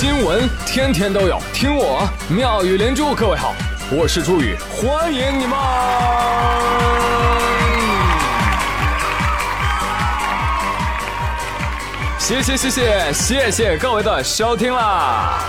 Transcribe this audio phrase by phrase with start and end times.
[0.00, 3.16] 新闻天天都有，听我妙语连珠。
[3.16, 3.52] 各位好，
[3.90, 5.58] 我是朱宇，欢迎你们！
[12.16, 15.40] 谢谢谢谢谢谢各位的收听啦！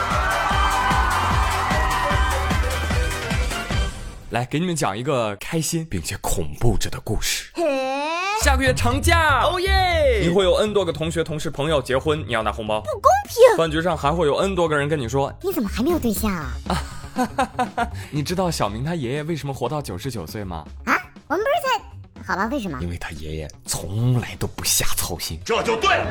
[4.31, 7.51] 来给你们讲一个开心并且恐怖着的故事。
[8.41, 10.21] 下个月长假，哦耶！
[10.21, 13.35] 你会有 N 多个同学、同事、朋友结婚，你要拿红包，不公平。
[13.57, 16.49] 饭局上还会有 N 多个人跟你说，你怎么还没有对象啊？
[16.67, 20.65] 啊 你知道小明他爷爷为什么活到九十九岁吗？
[20.85, 20.95] 啊，
[21.27, 21.83] 我们不是在……
[22.25, 22.77] 好吧，为什么？
[22.81, 26.05] 因为他爷爷从来都不瞎操心，这就对了。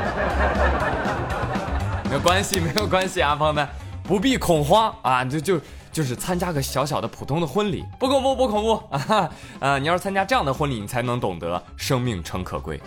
[2.10, 3.66] 没有关系，没有关系啊，朋友们，
[4.02, 5.60] 不必恐慌啊，就就。
[5.98, 9.28] 就是参加个小小的普通的婚礼，不恐怖不恐怖 啊！
[9.58, 12.80] 呃，你要是参加这样的婚礼，你才能懂得生命诚可贵。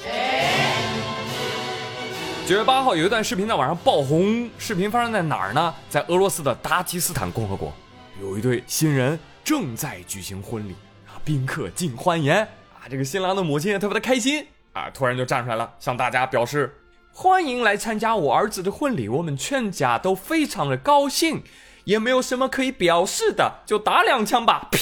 [2.47, 5.75] 九月八号有一段视频在网上爆红，视频发生在哪儿呢？
[5.89, 7.73] 在俄罗斯的达吉斯坦共和国，
[8.21, 10.73] 有一对新人正在举行婚礼
[11.05, 12.41] 啊，宾客尽欢颜
[12.73, 16.73] 啊，这个新郎的母亲也特别的开心啊，突然就站出来了，向大家表示
[17.11, 21.43] 欢迎来参加我儿子的婚礼，我们全家都非常的高兴。
[21.83, 24.67] 也没有什么可以表示的，就打两枪吧！
[24.71, 24.79] 啪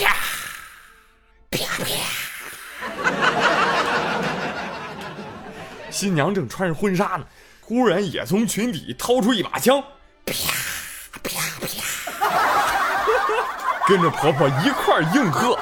[1.49, 1.89] 啪啪！
[5.89, 7.25] 新娘正穿着婚纱呢，
[7.61, 9.81] 忽然也从裙底掏出一把枪，
[10.25, 10.33] 啪
[11.23, 11.29] 啪
[11.61, 11.67] 啪！
[13.87, 15.57] 跟着婆婆一块应和。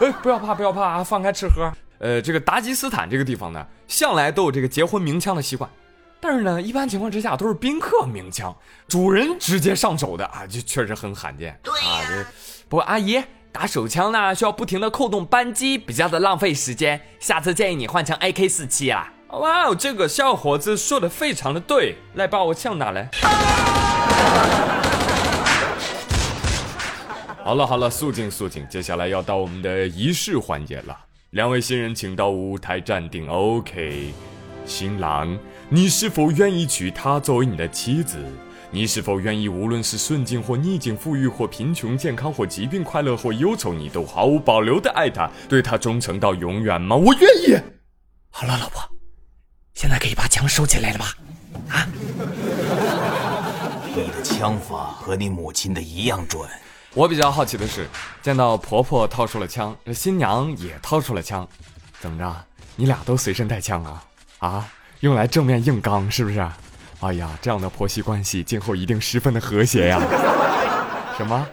[0.00, 1.70] 哎，不要怕，不要怕啊，放开吃喝。
[1.98, 5.70] 呃，这个达吉斯坦这个地方呢，向来都有这个结婚鸣枪的习惯。
[6.26, 8.56] 但是呢，一般情况之下都是宾客鸣枪，
[8.88, 11.60] 主人直接上手的啊，就确实很罕见。
[11.62, 12.24] 对呀。
[12.66, 13.22] 不过阿姨
[13.52, 16.98] 打手枪呢，需要不停的扣动扳机，比较的浪费时间。
[17.20, 19.12] 下次建议你换成 AK 四七啊。
[19.32, 23.10] 哇哦，这个小伙子说的非常的对，来把我枪拿来。
[27.44, 30.98] 好了好了，肃静肃静，接下来要到我们的仪式环节了。
[31.32, 34.14] 两位新人请到舞台站定，OK。
[34.66, 35.38] 新郎，
[35.68, 38.18] 你是否愿意娶她作为你的妻子？
[38.70, 46.96] 你是否愿意，无论是顺境或逆境，富裕或贫穷，健康或疾病，快乐或忧愁，你都毫无保留的爱她，对她忠诚到永远吗？
[46.96, 47.56] 我愿意。
[48.30, 48.82] 好了，老婆，
[49.74, 51.14] 现在可以把枪收起来了吧？
[51.68, 51.86] 啊？
[53.94, 56.42] 你的枪法和你母亲的一样准。
[56.94, 57.88] 我比较好奇的是，
[58.22, 61.46] 见到婆婆掏出了枪，新娘也掏出了枪，
[62.00, 62.44] 怎么着？
[62.74, 64.02] 你俩都随身带枪啊？
[64.44, 64.68] 啊，
[65.00, 66.38] 用来正面硬刚是不是？
[67.00, 69.98] 哎呀，这样的婆媳关系今后一定十分的和谐呀。
[71.16, 71.46] 什么？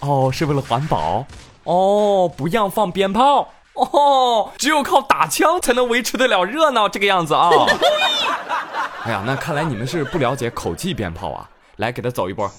[0.00, 1.26] 哦，是为了环保？
[1.64, 3.50] 哦，不让放鞭炮？
[3.74, 7.50] 哦，只有靠打枪才能维持得了热闹这个样子啊。
[9.04, 11.46] 哎呀，那看来你们是不了解口技鞭炮啊。
[11.76, 12.50] 来，给他走一波。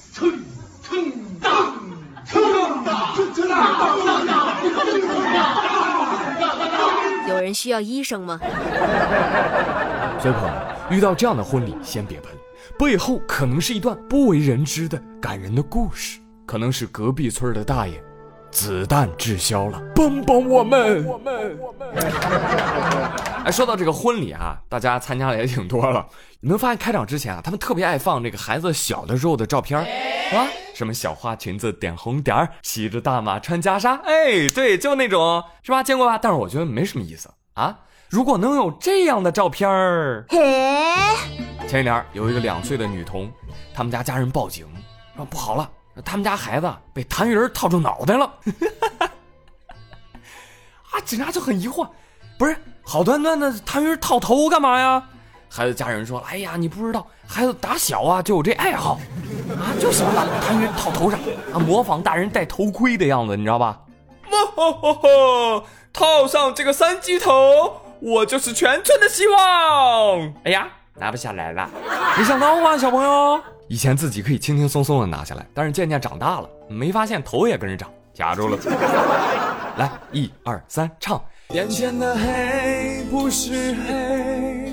[7.29, 8.39] 有人需要医生吗？
[10.19, 10.53] 所以朋友，
[10.89, 12.31] 遇到这样的婚礼，先别喷，
[12.77, 18.03] 背后可能是一段不为人知的感人的故事，可能是隔壁村的大爷，
[18.51, 21.05] 子弹滞销了，帮帮我们！
[21.05, 21.87] 我 们我们。
[23.45, 26.05] 哎，说到这个婚礼啊，大家参加的也挺多了。
[26.41, 35.81] 你能发现开场之前啊，他们特别爱放这个孩子小的时候的照片啊，什么小花裙子点红点儿，骑着大马穿袈裟，哎，对，就那种，是吧？
[35.81, 36.17] 见过吧？
[36.17, 37.79] 但是我觉得没什么意思啊。
[38.09, 40.25] 如果能有这样的照片儿，
[41.67, 43.31] 前一年有一个两岁的女童，
[43.73, 44.65] 他们家家人报警，
[45.15, 45.69] 说不好了，
[46.03, 48.33] 他们家孩子被痰盂套住脑袋了。
[50.91, 51.87] 啊，警察就很疑惑，
[52.37, 52.57] 不是
[52.89, 55.03] 好端端的痰盂套头干嘛呀？
[55.47, 58.99] 孩子家人说：“哎呀，你不知道，孩子打小啊就有这爱好，
[59.51, 61.19] 啊，就喜欢把痰盂套头上，
[61.53, 63.79] 啊，模仿大人戴头盔的样子，你知道吧？
[64.31, 65.63] 哇吼吼吼
[65.93, 70.33] 套上这个三级头，我就是全村的希望。
[70.45, 71.69] 哎呀，拿不下来了，
[72.17, 73.39] 没想到吧，小朋友？
[73.67, 78.57] 以前自己可以轻轻松松的拿下来，但是渐渐长大了，没发现头也跟着长，夹住了。
[79.77, 81.23] 来，一二三，唱。
[81.55, 84.71] 眼前的黑不是黑。”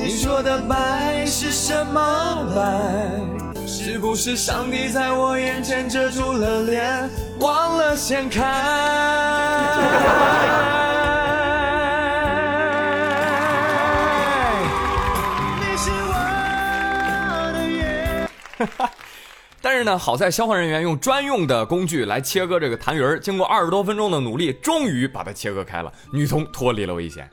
[0.00, 3.60] 你说的白是什么白？
[3.66, 7.10] 是不是上帝在我眼前遮住了脸，
[7.40, 8.40] 忘了掀开？
[15.60, 16.14] 你是我
[17.52, 18.26] 的眼。
[19.60, 27.28] 但是呢，好在消防人员用专用的工具来切割这个痰盂儿经过二十多分钟的努力，终于把它切割开了，女童脱离了危险。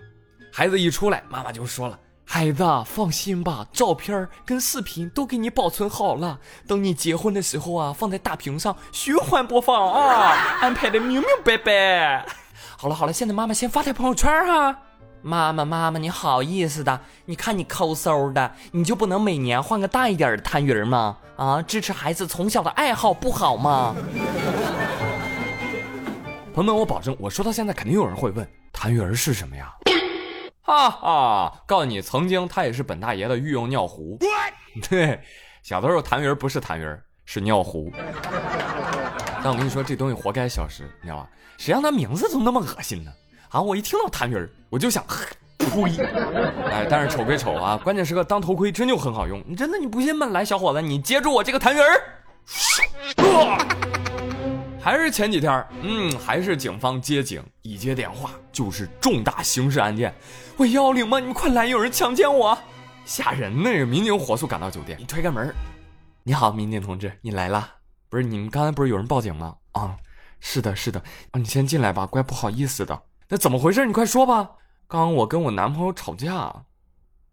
[0.51, 1.99] 孩子一出来，妈妈就说了。
[2.27, 12.25] 孩子，放心吧，照片跟视频都给你保存好了，等你结婚的时候啊，放在大屏上循环播放啊，安排的明明白白。
[12.77, 14.75] 好了好了，现在妈妈先发在朋友圈哈。
[15.27, 17.01] 妈妈妈妈，你好意思的？
[17.25, 21.17] 你看你抠搜的，你就不能每年换个大一点的痰盂吗？
[21.35, 23.95] 啊，支持孩子从小的爱好不好吗？
[26.53, 29.73] 朋友们，我保证，我说到现在，肯定有人会问，痰盂是什么呀？
[30.61, 34.19] 哈哈，告诉你，曾经它也是本大爷的御用尿壶。
[34.87, 35.19] 对，
[35.63, 36.95] 小的时候痰盂不是痰盂，
[37.25, 37.91] 是尿壶。
[39.43, 41.27] 但我跟你说，这东西活该消失，你知道吧？
[41.57, 43.11] 谁让它名字都那么恶心呢？
[43.49, 45.05] 啊，我一听到痰盂我就想
[45.57, 45.97] 呸！
[46.69, 49.41] 哎，但是丑归丑啊，关键时刻当头盔真就很好用。
[49.47, 50.27] 你真的你不信吗？
[50.27, 52.01] 来，小伙子，你接住我这个痰盂儿。
[54.79, 60.13] 还是前几天，嗯，还是警方接警，一接电话就是重大刑事案件。
[60.57, 61.19] 喂，幺幺零吗？
[61.19, 62.55] 你们快来，有人强奸我，
[63.03, 63.63] 吓人！
[63.63, 65.51] 那个民警火速赶到酒店，一推开门，
[66.23, 67.67] 你好，民警同志，你来啦？
[68.09, 69.55] 不是你们刚才不是有人报警吗？
[69.71, 69.95] 啊，
[70.39, 70.99] 是的，是的，
[71.31, 73.01] 啊，你先进来吧，怪不好意思的。
[73.29, 73.85] 那怎么回事？
[73.85, 74.51] 你快说吧。
[74.87, 76.53] 刚刚我跟我男朋友吵架，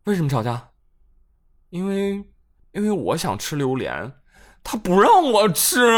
[0.05, 0.69] 为什么吵架？
[1.71, 2.25] 因为，
[2.73, 4.13] 因为我想吃榴莲。
[4.65, 5.81] 他不让我吃，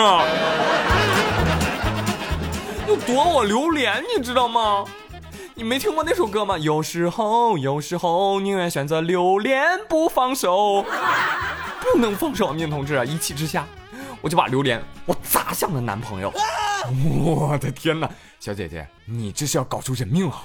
[2.88, 4.84] 又夺我榴莲，你知道吗？
[5.54, 6.56] 你没听过那首歌吗？
[6.56, 10.84] 有时候，有时候宁愿选择榴莲不放手，
[11.92, 13.04] 不能放手，民同志啊！
[13.04, 13.66] 一气之下，
[14.22, 16.32] 我就把榴莲我砸向了男朋友。
[16.88, 18.10] 我的天哪，
[18.40, 20.42] 小姐姐，你这是要搞出人命啊！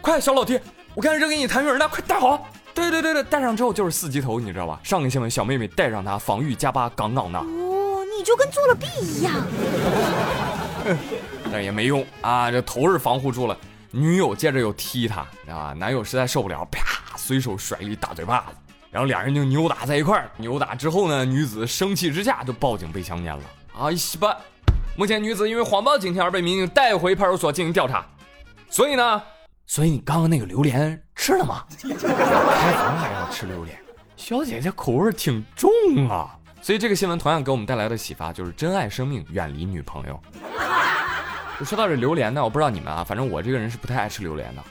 [0.00, 0.58] 快，小老弟，
[0.94, 2.48] 我刚才扔给你痰盂呢，快带好。
[2.72, 4.80] 对对对对，戴上之后就是四级头，你知道吧？
[4.82, 7.38] 上个新闻，小妹妹戴上它，防御加八，杠杠的。
[7.38, 9.34] 哦，你就跟做了弊一样。
[11.52, 13.56] 但也没用啊，这头是防护住了。
[13.90, 15.72] 女友接着又踢他，知道吧？
[15.72, 18.56] 男友实在受不了，啪，随手甩一大嘴巴子，
[18.90, 20.30] 然后俩人就扭打在一块儿。
[20.36, 23.42] 扭打之后呢，女子生气之下就报警被强奸了。
[23.76, 24.36] 啊，西吧！
[24.96, 28.06] 目前女子因为谎报警情而被民警带回派出所进行调查。
[28.68, 29.22] 所以呢？
[29.66, 31.64] 所以你刚刚那个榴莲吃了吗？
[31.80, 33.78] 开房还要吃榴莲，
[34.16, 35.70] 小姐姐口味挺重
[36.08, 36.36] 啊。
[36.60, 40.20] 所以这个新闻同样给我们带来的启发就是：珍爱生命，远离女朋友。
[41.64, 44.62] 说到这榴莲呢，我不知道你们啊，反正我这个人是不太爱吃榴莲的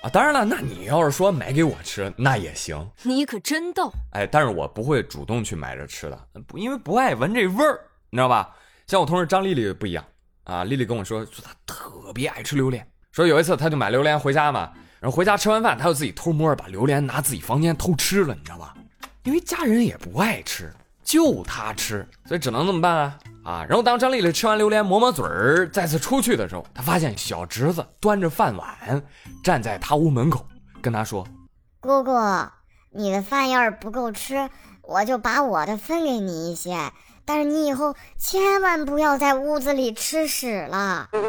[0.00, 0.08] 啊。
[0.08, 2.90] 当然了，那你要是说买给我吃，那也行。
[3.02, 3.92] 你可真逗。
[4.12, 7.80] 哎，但是我不会主动去买着吃的，不，因为不爱闻这味儿，
[8.10, 8.50] 你知道吧？
[8.88, 10.02] 像我同事张丽丽不一样
[10.44, 12.84] 啊，丽丽跟我说说她特别爱吃榴莲。
[13.12, 18.74] 说有一次，她就买榴莲回家嘛，然后回家吃完饭，她就自己偷摸把榴莲拿自己房间偷吃了，你知道吧？
[19.24, 20.72] 因为家人也不爱吃，
[21.04, 23.66] 就她吃，所以只能这么办啊啊！
[23.68, 29.02] 然后当张丽丽吃完榴莲抹抹嘴儿，再次出去的时候，她发现小侄子端着饭碗
[29.44, 30.46] 站在她屋门口，
[30.80, 31.28] 跟她说
[31.78, 32.12] ：“姑姑，
[32.90, 34.48] 你的饭要是不够吃，
[34.80, 36.90] 我就把我的分给你一些。”
[37.28, 41.06] 但是你以后千万不要在屋子里吃屎了。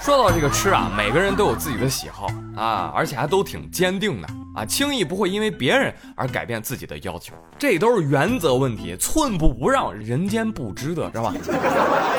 [0.00, 2.26] 说到这个吃啊，每个人都有自己的喜好
[2.56, 4.26] 啊，而且还都挺坚定的
[4.56, 7.34] 啊，轻易不会因为别人而改变自己的要求。
[7.56, 11.32] 这都是原则问题，寸步不让，人间不值得，知道吧？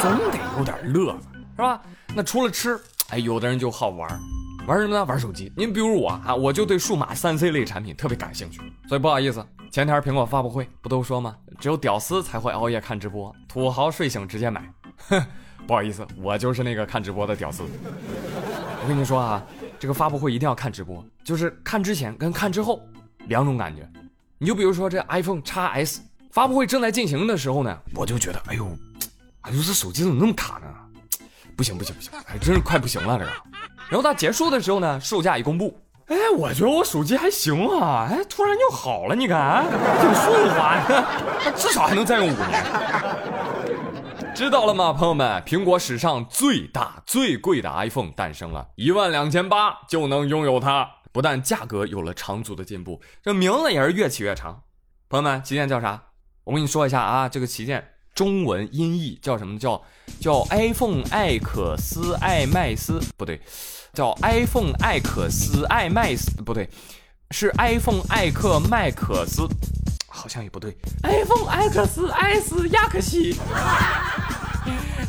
[0.02, 1.82] 总得有点乐子，是吧？
[2.16, 2.80] 那除了吃，
[3.10, 4.10] 哎，有的人就好玩。
[4.66, 5.04] 玩什么呢？
[5.04, 5.52] 玩手机。
[5.58, 8.62] 您比如我啊，我就对数码三 C 类产品特别感兴趣。
[8.88, 11.36] 所以不好意思，前天苹果发布会不都说吗？
[11.60, 14.68] 只有屌丝才会熬夜看直播，土豪睡醒直接买。
[15.10, 15.24] 哼，
[15.68, 17.64] 不好意思，我就是那个看直播的屌丝。
[17.64, 19.46] 我跟你说啊，
[19.78, 22.82] 这个发布会一定要看直播，就是看之前跟看之后
[23.28, 23.88] 两种感觉。
[24.40, 28.66] 你就比如说这 iPhone x S 发布会正在进行的时候呢，我就觉得，哎呦，
[29.42, 30.68] 哎呦，这手机怎么那么卡呢？
[31.56, 33.32] 不行不行不行，还真是快不行了这个。
[33.88, 39.66] 然后它结束的时候呢，售价一公布，哎，我觉得我手机还行啊，哎，突然就好了，你看，
[40.02, 42.66] 挺顺滑的，至少还能再用五年。
[44.34, 45.42] 知道了吗，朋友们？
[45.46, 50.90] 苹果史上最大最贵的 iPhone 诞生了，一万两千八就能拥有它。
[51.12, 54.62] 不但价格有了长足的进步，这名字也是越起越长。
[55.10, 56.02] 朋友们，旗舰叫啥？
[56.44, 57.88] 我跟你说一下啊，这个旗舰。
[58.16, 59.58] 中文音译叫什么？
[59.58, 59.82] 叫
[60.20, 63.42] 叫 iPhone 艾可斯艾麦斯不对，
[63.94, 66.70] 叫 iPhone 艾可斯艾麦斯不对，
[67.32, 69.48] 是 iPhone 艾克麦克斯，
[70.08, 73.36] 好像也不对，iPhone 艾克斯艾斯亚克西，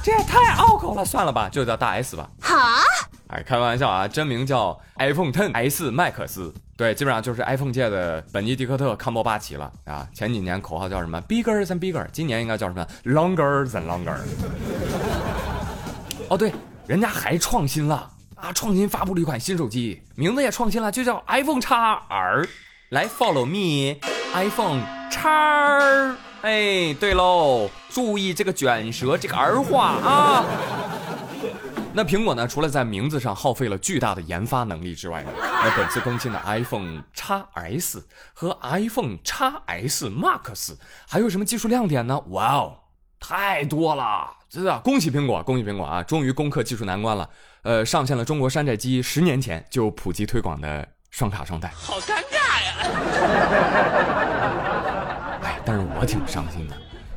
[0.02, 2.28] 这也太拗口了，算了吧，就叫大 S 吧。
[2.40, 2.82] 哈？
[3.28, 6.52] 哎，开玩笑啊，真名叫 iPhone Ten S 麦克斯。
[6.76, 10.08] 对，基本上就是 iPhone 界的本尼迪克特·康伯巴奇了啊！
[10.14, 14.16] 前几年口号叫什么？Bigger than bigger，今年应该叫什么？Longer than longer。
[16.28, 16.52] 哦，对，
[16.86, 18.10] 人家还创新了
[18.40, 21.74] 啊，创新发布了一款新手机，名字也创新了，就叫 iPhone X
[22.08, 22.48] R。
[22.88, 24.80] 来，follow me，iPhone
[25.10, 26.16] X R。
[26.42, 30.44] 哎，对喽，注意这个卷舌，这个儿化啊。
[31.92, 32.46] 那苹果呢？
[32.46, 40.76] 除了在名字上耗费了巨大的研发能力之外呢，那本次更新的 iPhone XS 和 iPhone XS Max
[41.08, 42.18] 还有什么技术亮点呢？
[42.28, 42.76] 哇哦，
[43.18, 44.32] 太多了！
[44.48, 46.02] 真的，恭喜苹果，恭喜苹果啊！
[46.02, 47.28] 终于攻克技术难关了。
[47.62, 51.68] 呃，上线了中国山寨机十年前就普及推广的双卡双待。
[51.74, 52.74] 好尴尬呀！
[55.42, 56.76] 哎，但是我挺伤心的。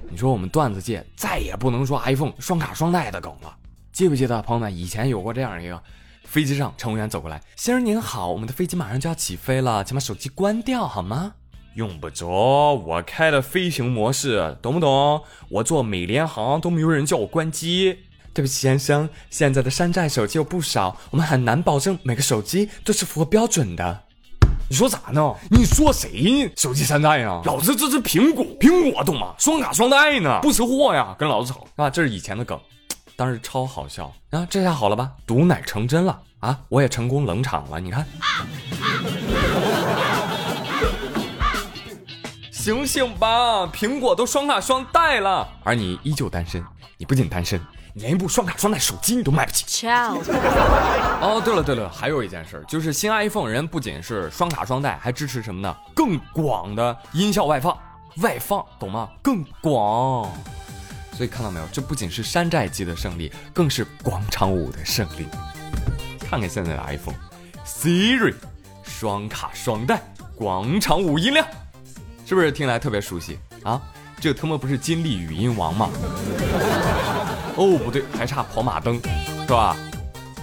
[0.10, 3.56] 你说我们段子界再也不能说 iPhone 双卡双待的梗了。
[3.92, 5.82] 记不记得朋友们以前有过这样一个，
[6.26, 11.36] 飞机上乘务员走过来，先生您好，我们的飞机马上就要起飞了，请把手机关掉好吗？
[11.76, 15.24] 用不着，我开的飞行模式，懂不懂？
[15.50, 18.00] 我坐美联航都没有人叫我关机。
[18.34, 24.04] 对不起先生，现在的山寨手机有不少，我们很难保证每个手机都是符合标准的。
[24.68, 25.36] 你说啥呢？
[25.52, 27.42] 你说谁手机山寨呀？
[27.46, 29.36] 老子这是苹果，苹果懂吗？
[29.38, 31.90] 双卡双待呢，不识货呀，跟老子吵啊？
[31.92, 32.60] 这是以前的梗。
[33.16, 34.48] 当时超好笑啊！
[34.50, 35.12] 这下好了吧？
[35.28, 36.60] 毒奶成真了啊！
[36.70, 38.08] 我也成功冷场了，你看，
[42.52, 43.68] 醒醒吧！
[43.68, 46.64] 苹果都双卡双待了，而你依旧单身。
[46.98, 47.62] 你不仅单身，
[47.96, 49.88] 你连一部双卡双待手机你都买不起。
[49.88, 55.76] 哦，对了对了，还有一件事，就是新 iPhone 人不仅是双卡双待，还支持什么呢？
[55.94, 57.78] 更广的音效外放，
[58.18, 59.08] 外放懂吗？
[59.22, 60.28] 更广。
[61.16, 65.28] 所以看到没有，这不仅是山寨机的胜利，更是广场舞的胜利。
[66.20, 68.34] 看看现在的 iPhone，Siri，
[68.82, 70.02] 双卡双待，
[70.36, 71.46] 广场舞音量，
[72.26, 73.80] 是不是听来特别熟悉啊？
[74.20, 75.90] 这他妈不是金立语音王吗？
[77.56, 79.00] 哦，不对，还差跑马灯，
[79.46, 79.76] 是吧？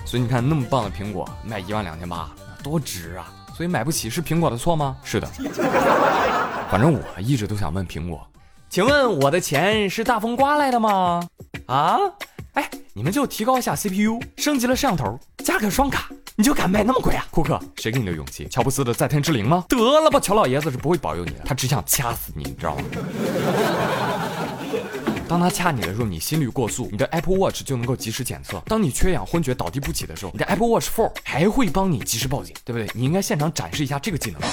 [0.07, 2.31] 所以你看，那么棒的苹果卖一万两千八，
[2.62, 3.26] 多值啊！
[3.57, 4.97] 所以买不起是苹果的错吗？
[5.02, 5.29] 是的。
[6.71, 8.26] 反正我一直都想问苹果。
[8.69, 11.21] 请问我的钱是大风刮来的吗？
[11.67, 11.99] 啊，
[12.55, 17.26] 哎，你们就提高一下 CPU，升级了摄像头，加个双卡，你就敢卖那么贵啊？
[17.33, 18.47] 库克，谁给你的勇气？
[18.49, 19.64] 乔布斯的在天之灵吗？
[19.69, 22.83] 得了吧，乔老爷子是不会保佑你的，他只想掐死你，你知道吗？
[25.30, 28.60] 当他掐你的时候，你心率过速，你的 Apple Watch 就能够及时检测。
[28.66, 32.90] 当你缺氧、昏厥、倒地不起的时候，你的 Apple Watch Four 还会帮你及时报警，对不对？
[32.96, 34.49] 你应该现场展示一下这个技能啊。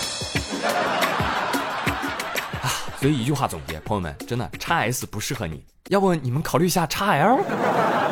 [2.99, 8.06] 所以一句话总结，朋友们，真的，x S 不适合你，要不你们考虑一下 x L。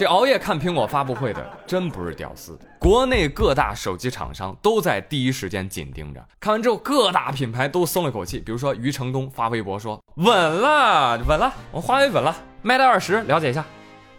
[0.00, 6.26] 这熬夜看苹果发布会的真不是屌丝，国内各大手机厂商都在第一时间紧盯着。
[6.40, 8.38] 看完之后，各大品牌都松了口气。
[8.38, 13.62] 比如说余承东发微博说：“稳了，稳了，我华为稳了，Mate 二十了解一下。”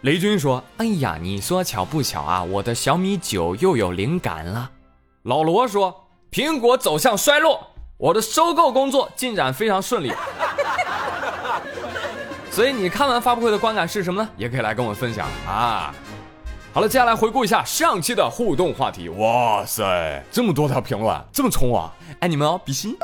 [0.02, 4.70] 雷军说：“哎呀，你说巧不巧啊，我的小米九又有灵感了。”
[5.24, 7.60] 老罗说：“苹果走向衰落。”
[7.98, 10.12] 我的收购工作进展非常顺利，
[12.52, 14.28] 所以你看完发布会的观感是什么呢？
[14.36, 15.92] 也可以来跟我分享啊。
[16.70, 19.08] 好了，接下来回顾一下上期的互动话题。
[19.08, 21.90] 哇塞，这么多条评论，这么冲啊！
[22.20, 22.94] 爱你们哦，比心。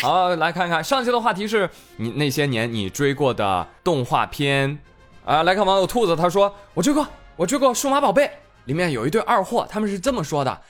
[0.00, 4.78] 好，来看看上期的话题是你那些年你追过的动画片
[5.24, 5.42] 啊。
[5.42, 7.04] 来看网友兔子，他说我追过，
[7.34, 8.24] 我追过《数码宝贝》，
[8.66, 10.60] 里面有一对二货，他们是这么说的。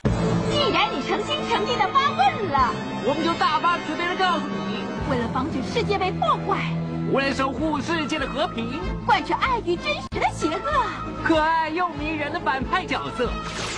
[0.51, 2.73] 既然你诚心诚意的发问了
[3.05, 6.75] 我们就大发慈悲的告诉你，为了防止世界被破坏，
[7.11, 10.85] 为了守护世界的和平，贯彻爱与真实的邪恶，
[11.23, 13.29] 可爱又迷人的反派角色，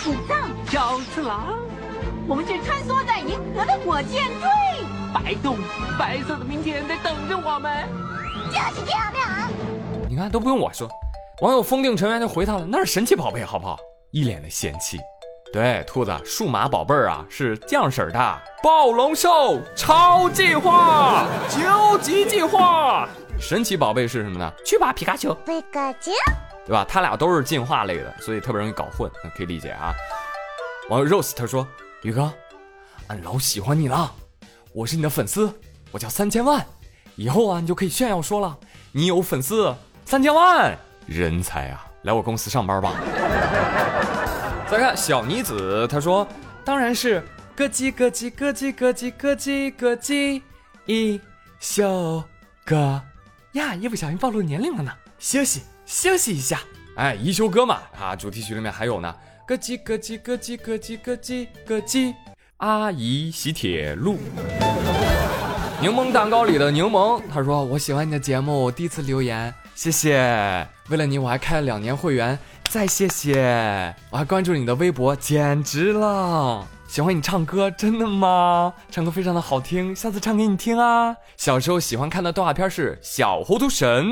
[0.07, 1.57] 武藏、小次郎，
[2.27, 4.49] 我们是穿梭在银河的火箭队，
[5.13, 5.57] 白洞，
[5.99, 7.89] 白色的明天在等着我们，
[8.51, 9.49] 就是漂亮。
[10.07, 10.87] 你看都不用我说，
[11.41, 13.77] 网友封定成员就回他了，那是神奇宝贝，好不好？
[14.11, 14.97] 一脸的嫌弃。
[15.53, 23.07] 对，兔子，数码宝贝儿啊，是酱婶的暴龙兽超进化究极进化。
[23.39, 24.51] 神奇宝贝是什么呢？
[24.65, 25.33] 去吧，皮卡丘。
[25.45, 26.11] 皮卡丘，
[26.65, 26.85] 对吧？
[26.87, 29.93] 他俩都是进化类的，所以特别容易搞混，可以理解啊。
[30.89, 31.65] 网友 Rose 他说
[32.03, 32.29] ：“宇哥，
[33.07, 34.11] 俺老喜欢你了，
[34.73, 35.49] 我是你的粉丝，
[35.91, 36.65] 我叫三千万，
[37.15, 38.57] 以后啊，你就可以炫耀说了，
[38.91, 39.73] 你有粉丝
[40.05, 42.93] 三千万，人才啊，来我公司上班吧。”
[44.69, 46.27] 再看小妮子，她说
[46.65, 47.23] ：“当然是
[47.55, 50.41] 咯叽咯叽咯叽咯叽咯叽咯叽
[50.85, 51.21] 一
[51.59, 52.23] 休
[52.65, 53.01] 哥
[53.53, 53.75] 呀！
[53.75, 56.59] 一不小心暴露年龄了呢，休息休息一下。
[56.95, 59.15] 哎，一休哥嘛，啊，主题曲里面还有呢，
[59.47, 62.13] 咯叽咯叽咯叽咯叽咯叽咯叽，
[62.57, 64.17] 阿姨洗铁路。
[65.79, 70.67] 柠檬蛋糕里的柠檬，他说：我喜欢你的节目，我第一次留言，谢谢。
[70.89, 72.37] 为了你，我还开了两年会员。”
[72.69, 76.67] 再谢谢，我还关注你的微博，简直了！
[76.87, 78.73] 喜欢你唱歌，真的吗？
[78.91, 81.15] 唱歌非常的好听，下次唱给你听啊！
[81.37, 84.05] 小时候喜欢看的动画片是《小糊涂神》，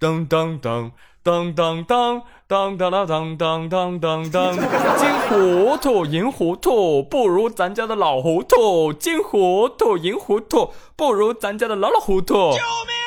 [0.00, 0.90] 噔噔噔
[1.22, 4.54] 噔噔噔噔噔噔噔噔噔噔，
[4.98, 12.34] 金糊涂银糊涂不如咱家的老糊涂，金糊涂银糊涂不如咱家的老老糊涂。
[12.34, 12.97] 救命！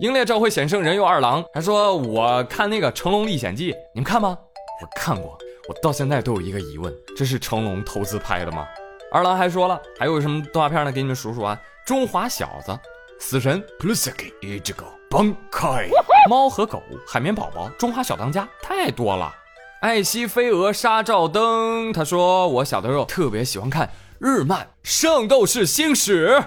[0.00, 4.38] 英烈召会险胜人有二郎，还说我看那个《成龙历险记》，你们看吗？
[4.80, 5.36] 我看过。
[5.68, 8.64] 我到现在都有一个疑问，这是成龙投资拍的吗？
[9.10, 10.92] 二郎还说了，还有什么动画片呢？
[10.92, 12.78] 给你们数数啊：中华小子、
[13.18, 15.88] 死神、Plusaki、一只狗、崩开、
[16.30, 19.34] 猫和狗、海绵宝宝、中华小当家，太多了。
[19.80, 23.90] 爱惜飞蛾杀照灯，他说我小的时候特别喜欢看
[24.20, 26.40] 日漫《圣斗士星矢》。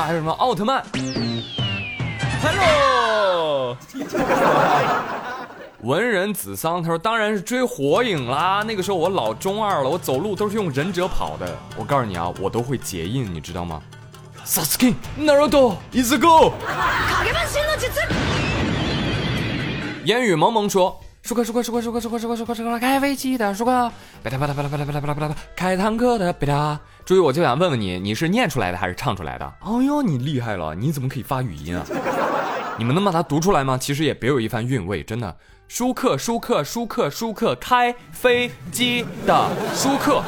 [0.00, 0.82] 后还有什么奥特曼
[2.42, 3.76] ？Hello，
[5.82, 8.64] 文人子桑他说当然是追火影啦。
[8.66, 11.54] 那个时候我老中二了，我走路都是用忍者跑的。
[11.76, 13.82] 我告诉你啊，我都会结印，你知道吗
[14.46, 16.54] ？Sasuke Naruto is go。
[20.04, 20.98] 烟雨蒙蒙说。
[21.22, 23.92] 舒克舒克舒克舒克舒克舒克舒克舒克开飞机的舒克，
[24.22, 26.80] 贝拉贝拉贝拉贝拉贝拉贝拉开坦克的贝拉。
[27.10, 29.44] 注意，我就想问问你，你是念出来的还是唱出来的？
[29.62, 30.76] 哦呦，你厉害了！
[30.76, 31.84] 你怎么可以发语音啊？
[32.78, 33.76] 你们能把它读出来吗？
[33.76, 35.36] 其实也别有一番韵味，真的。
[35.66, 40.22] 舒克舒克舒克舒克开飞机的舒克。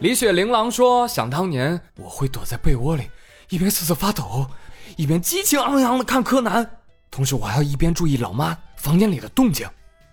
[0.00, 3.08] 李雪玲珑说：“想当年，我会躲在被窝里，
[3.48, 4.48] 一边瑟瑟发抖，
[4.96, 6.68] 一边激情昂扬的看柯南，
[7.12, 9.68] 同时我还要一边注意老妈。”房间里的动静，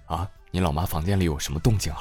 [0.06, 2.00] 啊，你老妈房间里有什么动静啊？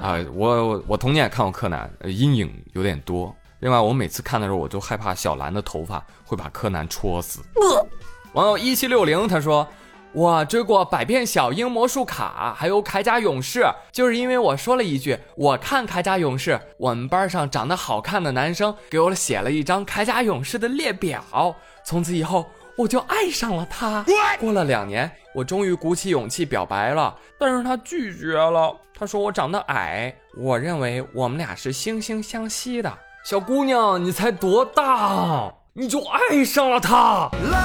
[0.00, 3.34] 啊，我我童年也看过柯南，阴影有点多。
[3.58, 7.40] 另外，我每次看的时候，我就害怕小兰的头发会把柯南戳死。
[8.32, 9.68] 网友一七六零他说，
[10.12, 21.22] 我追过百变小樱魔术卡，还有铠甲勇士，就是因为我说了一句我看铠甲勇士，我们班上长得好看的男生给我写了一张铠甲勇士的列表，
[21.84, 22.46] 从此以后。
[22.80, 24.02] 我就爱上了他。
[24.40, 28.74] 过了两年，我终于鼓起勇气表白了，但是他拒绝了。
[28.98, 32.90] 他说我长得矮，我认为我们俩是惺惺相惜的。
[33.22, 37.28] 小姑娘，你才多大，你就爱上了他？
[37.52, 37.60] 狼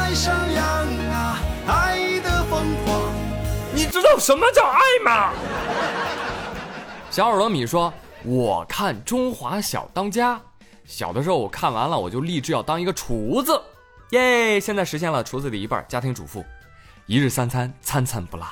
[0.00, 0.64] 爱上羊
[1.12, 3.00] 啊，爱的疯狂。
[3.74, 5.32] 你知道什么叫爱吗？
[7.10, 7.90] 小耳朵米说，
[8.22, 10.34] 我看《中华小当家》，
[10.84, 13.58] 小的时候我看完了，我就立志要当一个厨子。
[14.10, 14.58] 耶！
[14.58, 16.42] 现在实现了厨子的一半，家庭主妇，
[17.04, 18.46] 一日三餐，餐餐不落，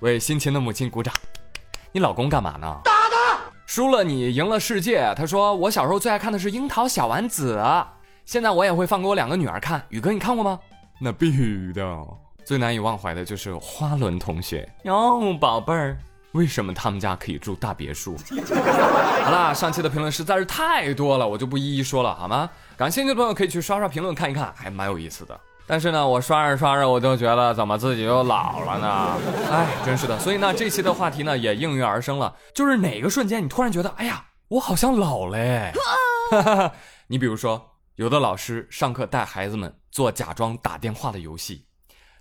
[0.00, 1.14] 为辛勤的母亲鼓掌。
[1.92, 2.80] 你老公干嘛呢？
[2.84, 3.38] 打他！
[3.64, 5.14] 输了你赢了世界。
[5.16, 7.62] 他说我小时候最爱看的是樱桃小丸子，
[8.24, 9.80] 现在我也会放给我两个女儿看。
[9.90, 10.58] 宇哥，你看过吗？
[11.00, 11.96] 那必须的。
[12.44, 15.96] 最难以忘怀的就是花轮同学哟，宝贝儿。
[16.38, 18.16] 为什么他们家可以住大别墅？
[19.24, 22.48] 好啦，上期的评论实在是太多了，我就不一一说了，好吗？
[22.76, 25.38] 感兴趣的朋友可以去刷刷评论看一看，还蛮有意思的。
[25.66, 29.18] 但是呢，我刷着刷着，我就觉得怎么自己又老了呢？
[29.50, 30.16] 哎，真是的。
[30.20, 35.72] 所以呢，这期的话题呢也应运而生了，就是哪个瞬间你突然觉得，哎呀，我好像老嘞？
[37.08, 41.66] 你比如说，有的老师上课带孩子们做假装打电话的游戏，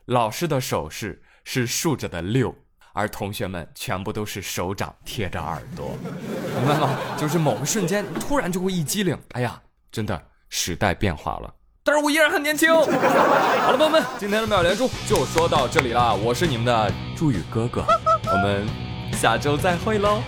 [0.06, 2.56] 老师的手势是竖着的六。
[2.98, 5.96] 而同学们全部都是手掌贴着耳朵，
[6.58, 6.98] 明白吗？
[7.16, 12.74] 就是某个瞬间突然就会一激灵，哎呀，真的时代变化了，但是我依然很年轻。
[12.74, 12.82] 好
[13.72, 17.86] 了，朋友们，今天的妙连珠就说到这里了，我是你们的朱宇哥哥，
[18.26, 18.68] 我们
[19.14, 20.24] 下周再会喽。